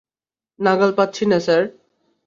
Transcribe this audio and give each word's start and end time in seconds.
নাগাল 0.59 0.91
পাচ্ছি 0.97 1.23
না, 1.25 1.37
স্যার। 1.39 1.63